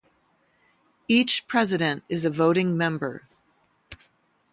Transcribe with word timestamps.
Each 1.07 1.45
president 1.47 2.03
is 2.09 2.25
a 2.25 2.31
voting 2.31 2.75
member. 2.75 3.21